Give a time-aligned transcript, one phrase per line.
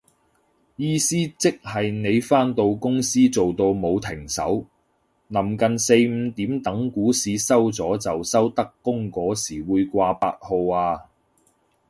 [0.77, 4.65] 意思即係你返到公司做到冇停手，
[5.29, 11.01] 臨近四五點等股市收咗就收得工嗰時會掛八號啊